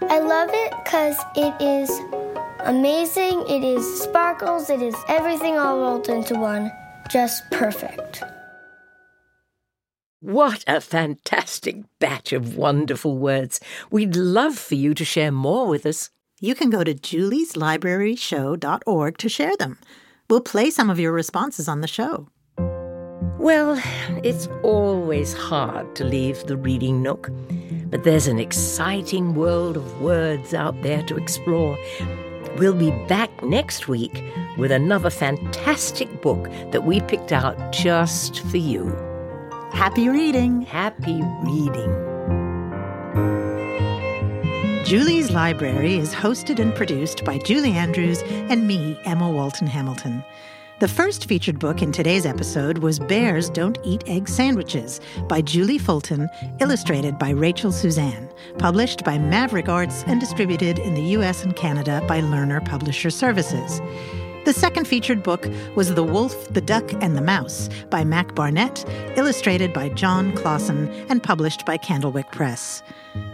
I 0.04 0.20
love 0.20 0.52
it 0.54 0.74
because 0.86 1.18
it 1.36 1.54
is 1.62 1.90
amazing, 2.66 3.46
it 3.48 3.64
is 3.64 4.02
sparkles, 4.02 4.70
it 4.70 4.82
is 4.82 4.96
everything 5.08 5.58
all 5.58 5.80
rolled 5.80 6.10
into 6.10 6.36
one. 6.36 6.70
Just 7.10 7.50
perfect. 7.52 8.22
What 10.20 10.66
a 10.68 10.82
fantastic 10.82 11.78
batch 12.00 12.34
of 12.34 12.58
wonderful 12.58 13.18
words. 13.18 13.62
We'd 13.92 14.16
love 14.16 14.58
for 14.58 14.74
you 14.74 14.96
to 14.96 15.06
share 15.06 15.32
more 15.32 15.68
with 15.68 15.86
us. 15.86 16.10
You 16.42 16.56
can 16.56 16.72
go 16.72 16.84
to 16.84 16.96
julieslibraryshow.org 16.96 19.18
to 19.20 19.30
share 19.30 19.56
them. 19.58 19.78
We'll 20.30 20.42
play 20.42 20.72
some 20.72 20.90
of 20.90 21.00
your 21.00 21.12
responses 21.12 21.68
on 21.68 21.82
the 21.82 21.88
show. 21.88 22.30
Well, 23.38 23.80
it's 24.24 24.48
always 24.64 25.34
hard 25.34 25.96
to 25.98 26.04
leave 26.04 26.44
the 26.46 26.58
reading 26.58 27.04
nook, 27.04 27.30
but 27.92 28.04
there's 28.04 28.28
an 28.28 28.40
exciting 28.40 29.36
world 29.36 29.78
of 29.78 30.02
words 30.02 30.56
out 30.56 30.82
there 30.82 31.04
to 31.04 31.18
explore. 31.18 31.78
We'll 32.58 32.74
be 32.74 32.92
back 33.08 33.44
next 33.44 33.90
week 33.90 34.24
with 34.58 34.72
another 34.72 35.10
fantastic 35.10 36.22
book 36.22 36.50
that 36.72 36.86
we 36.86 37.02
picked 37.02 37.34
out 37.34 37.74
just 37.74 38.40
for 38.46 38.56
you. 38.56 38.96
Happy 39.74 40.08
reading! 40.08 40.62
Happy 40.62 41.22
reading. 41.44 42.16
Julie's 44.86 45.32
Library 45.32 45.96
is 45.98 46.14
hosted 46.14 46.60
and 46.60 46.74
produced 46.74 47.26
by 47.26 47.40
Julie 47.40 47.74
Andrews 47.74 48.22
and 48.24 48.66
me, 48.66 48.98
Emma 49.04 49.30
Walton 49.30 49.68
Hamilton. 49.68 50.24
The 50.80 50.90
first 50.90 51.30
featured 51.30 51.58
book 51.58 51.82
in 51.82 51.94
today's 51.94 52.26
episode 52.26 52.80
was 52.80 53.00
Bears 53.00 53.50
Don't 53.50 53.78
Eat 53.86 54.04
Egg 54.08 54.28
Sandwiches 54.28 55.00
by 55.30 55.40
Julie 55.42 55.78
Fulton, 55.78 56.28
illustrated 56.60 57.18
by 57.18 57.30
Rachel 57.30 57.72
Suzanne, 57.72 58.30
published 58.58 59.06
by 59.06 59.18
Maverick 59.18 59.70
Arts 59.70 60.04
and 60.06 60.20
distributed 60.20 60.78
in 60.80 60.94
the 60.94 61.16
US 61.18 61.46
and 61.46 61.56
Canada 61.56 62.04
by 62.10 62.20
Lerner 62.20 62.64
Publisher 62.66 63.10
Services. 63.10 63.80
The 64.44 64.52
second 64.52 64.86
featured 64.86 65.24
book 65.24 65.48
was 65.76 65.94
The 65.94 66.04
Wolf, 66.04 66.54
the 66.54 66.60
Duck, 66.60 66.92
and 67.02 67.16
the 67.16 67.22
Mouse 67.22 67.70
by 67.90 68.04
Mac 68.04 68.36
Barnett, 68.36 68.84
illustrated 69.16 69.72
by 69.72 69.88
Jon 69.88 70.34
Klassen, 70.34 70.90
and 71.10 71.24
published 71.24 71.66
by 71.66 71.78
Candlewick 71.78 72.34
Press. 72.34 72.84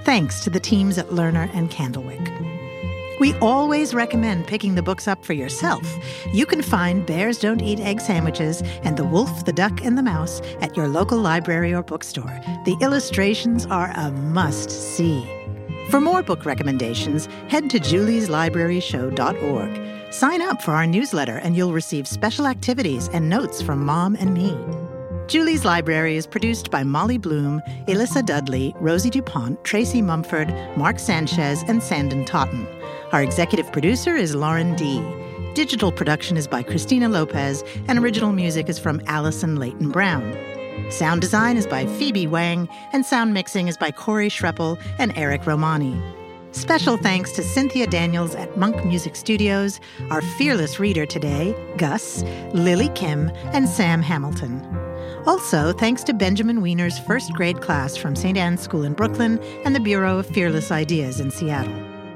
Thanks 0.04 0.44
to 0.44 0.52
the 0.52 0.60
teams 0.60 1.00
at 1.00 1.10
Lerner 1.10 1.50
and 1.56 1.72
Candlewick. 1.72 2.61
We 3.22 3.34
always 3.36 3.94
recommend 3.94 4.48
picking 4.48 4.74
the 4.74 4.82
books 4.82 5.08
up 5.08 5.24
for 5.24 5.34
yourself. 5.34 5.88
You 6.34 6.48
can 6.48 6.64
find 6.64 7.06
Bears 7.06 7.38
Don't 7.38 7.62
Eat 7.62 7.80
Egg 7.80 8.02
Sandwiches 8.02 8.64
and 8.82 8.98
The 8.98 9.06
Wolf, 9.06 9.46
the 9.46 9.54
Duck, 9.54 9.86
and 9.86 9.96
the 9.96 10.02
Mouse 10.02 10.42
at 10.60 10.76
your 10.76 10.88
local 10.88 11.20
library 11.20 11.72
or 11.72 11.84
bookstore. 11.84 12.42
The 12.66 12.76
illustrations 12.82 13.68
are 13.68 13.92
a 13.96 14.12
must 14.12 14.72
see. 14.72 15.24
For 15.92 16.02
more 16.02 16.24
book 16.24 16.48
recommendations, 16.48 17.28
head 17.48 17.70
to 17.70 17.80
julieslibraryshow.org. 17.80 20.12
Sign 20.12 20.42
up 20.42 20.64
for 20.64 20.72
our 20.72 20.88
newsletter 20.88 21.38
and 21.38 21.56
you'll 21.56 21.74
receive 21.74 22.08
special 22.08 22.48
activities 22.48 23.08
and 23.10 23.30
notes 23.30 23.62
from 23.62 23.86
Mom 23.86 24.16
and 24.16 24.34
me. 24.34 24.58
Julie's 25.32 25.64
Library 25.64 26.18
is 26.18 26.28
produced 26.28 26.72
by 26.72 26.84
Molly 26.84 27.18
Bloom, 27.18 27.62
Elissa 27.88 28.22
Dudley, 28.22 28.76
Rosie 28.82 29.10
DuPont, 29.10 29.64
Tracy 29.64 30.02
Mumford, 30.02 30.54
Mark 30.76 31.00
Sanchez, 31.00 31.64
and 31.70 31.82
Sandon 31.82 32.26
Totten. 32.26 32.68
Our 33.14 33.24
executive 33.24 33.72
producer 33.72 34.14
is 34.14 34.36
Lauren 34.36 34.76
Dee. 34.76 35.02
Digital 35.54 35.90
production 35.90 36.36
is 36.36 36.50
by 36.50 36.64
Christina 36.64 37.08
Lopez, 37.08 37.64
and 37.88 37.98
original 37.98 38.34
music 38.34 38.68
is 38.68 38.78
from 38.78 39.02
Allison 39.08 39.56
Leighton 39.56 39.88
Brown. 39.88 40.38
Sound 40.90 41.22
design 41.22 41.56
is 41.56 41.66
by 41.66 41.86
Phoebe 41.86 42.28
Wang, 42.28 42.68
and 42.92 43.06
sound 43.06 43.34
mixing 43.34 43.70
is 43.70 43.78
by 43.78 43.90
Corey 43.90 44.28
Schreppel 44.28 44.78
and 45.00 45.14
Eric 45.16 45.48
Romani. 45.48 45.98
Special 46.52 46.98
thanks 46.98 47.32
to 47.32 47.42
Cynthia 47.42 47.88
Daniels 47.88 48.36
at 48.36 48.58
Monk 48.58 48.84
Music 48.84 49.16
Studios, 49.16 49.80
our 50.10 50.22
fearless 50.22 50.78
reader 50.78 51.06
today, 51.06 51.56
Gus, 51.78 52.22
Lily 52.54 52.90
Kim, 52.96 53.32
and 53.54 53.70
Sam 53.70 54.02
Hamilton. 54.02 54.91
Also, 55.28 55.72
thanks 55.72 56.04
to 56.04 56.14
Benjamin 56.14 56.62
Weiner's 56.62 56.98
first 56.98 57.32
grade 57.34 57.62
class 57.62 57.96
from 57.96 58.16
St. 58.16 58.38
Anne's 58.38 58.62
School 58.62 58.84
in 58.84 58.94
Brooklyn 58.94 59.40
and 59.64 59.76
the 59.76 59.80
Bureau 59.80 60.18
of 60.18 60.26
Fearless 60.26 60.72
Ideas 60.72 61.20
in 61.20 61.30
Seattle. 61.30 61.76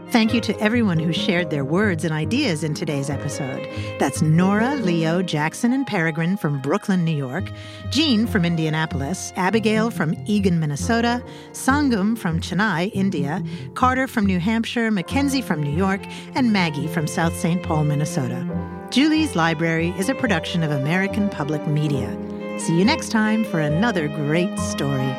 Thank 0.10 0.34
you 0.34 0.42
to 0.42 0.60
everyone 0.60 0.98
who 0.98 1.12
shared 1.12 1.50
their 1.50 1.66
words 1.66 2.04
and 2.04 2.14
ideas 2.14 2.64
in 2.64 2.74
today's 2.74 3.10
episode. 3.10 3.68
That's 4.00 4.22
Nora, 4.22 4.76
Leo, 4.76 5.22
Jackson, 5.22 5.72
and 5.72 5.86
Peregrine 5.86 6.38
from 6.38 6.62
Brooklyn, 6.62 7.04
New 7.04 7.16
York, 7.16 7.52
Jean 7.90 8.26
from 8.26 8.46
Indianapolis, 8.46 9.34
Abigail 9.36 9.92
from 9.92 10.16
Eagan, 10.26 10.60
Minnesota, 10.60 11.24
Sangam 11.52 12.18
from 12.18 12.40
Chennai, 12.40 12.92
India, 12.94 13.44
Carter 13.74 14.08
from 14.08 14.26
New 14.26 14.40
Hampshire, 14.40 14.90
Mackenzie 14.90 15.42
from 15.42 15.62
New 15.62 15.76
York, 15.76 16.02
and 16.34 16.54
Maggie 16.54 16.88
from 16.88 17.08
South 17.08 17.36
St. 17.38 17.62
Paul, 17.62 17.84
Minnesota. 17.84 18.48
Julie's 18.92 19.36
Library 19.36 19.94
is 19.98 20.10
a 20.10 20.16
production 20.16 20.64
of 20.64 20.72
American 20.72 21.30
Public 21.30 21.66
Media. 21.68 22.16
See 22.58 22.78
you 22.80 22.86
next 22.86 23.10
time 23.10 23.44
for 23.44 23.60
another 23.60 24.08
great 24.08 24.58
story. 24.58 25.14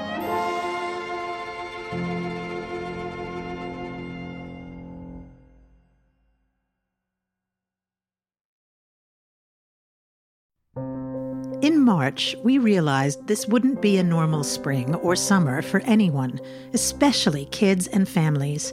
In 11.63 11.81
March, 11.81 12.37
we 12.43 12.59
realized 12.59 13.27
this 13.27 13.47
wouldn't 13.47 13.83
be 13.83 13.97
a 13.97 14.03
normal 14.03 14.45
spring 14.45 14.95
or 14.97 15.17
summer 15.17 15.63
for 15.63 15.81
anyone, 15.81 16.41
especially 16.75 17.47
kids 17.47 17.87
and 17.89 18.09
families. 18.09 18.73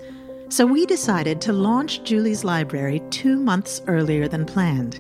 So 0.50 0.66
we 0.66 0.86
decided 0.86 1.42
to 1.42 1.54
launch 1.54 2.04
Julie's 2.04 2.44
Library 2.44 3.02
two 3.10 3.38
months 3.38 3.82
earlier 3.88 4.28
than 4.28 4.46
planned. 4.46 5.00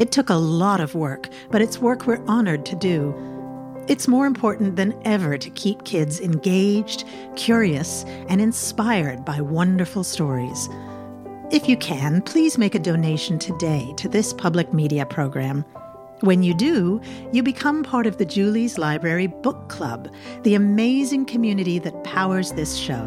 It 0.00 0.12
took 0.12 0.30
a 0.30 0.34
lot 0.34 0.80
of 0.80 0.94
work, 0.94 1.28
but 1.50 1.60
it's 1.60 1.78
work 1.78 2.06
we're 2.06 2.24
honored 2.26 2.64
to 2.64 2.74
do. 2.74 3.14
It's 3.86 4.08
more 4.08 4.24
important 4.24 4.76
than 4.76 4.98
ever 5.04 5.36
to 5.36 5.50
keep 5.50 5.84
kids 5.84 6.20
engaged, 6.20 7.04
curious, 7.36 8.06
and 8.30 8.40
inspired 8.40 9.26
by 9.26 9.42
wonderful 9.42 10.02
stories. 10.02 10.70
If 11.50 11.68
you 11.68 11.76
can, 11.76 12.22
please 12.22 12.56
make 12.56 12.74
a 12.74 12.78
donation 12.78 13.38
today 13.38 13.92
to 13.98 14.08
this 14.08 14.32
public 14.32 14.72
media 14.72 15.04
program. 15.04 15.66
When 16.20 16.42
you 16.42 16.54
do, 16.54 17.02
you 17.30 17.42
become 17.42 17.82
part 17.82 18.06
of 18.06 18.16
the 18.16 18.24
Julie's 18.24 18.78
Library 18.78 19.26
Book 19.26 19.68
Club, 19.68 20.10
the 20.44 20.54
amazing 20.54 21.26
community 21.26 21.78
that 21.78 22.04
powers 22.04 22.52
this 22.52 22.74
show. 22.74 23.06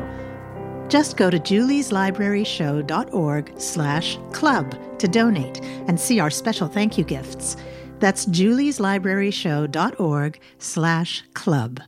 Just 0.93 1.17
go 1.17 1.29
to 1.32 1.39
julieslibraryshow.org 1.39 3.53
slash 3.58 4.19
club 4.32 4.75
to 4.99 5.08
donate 5.08 5.60
and 5.88 5.99
see 5.99 6.19
our 6.19 6.29
special 6.29 6.67
thank 6.67 6.99
you 6.99 7.03
gifts. 7.03 7.58
That's 7.97 8.27
julieslibraryshow.org 8.27 10.39
slash 10.60 11.23
club. 11.34 11.82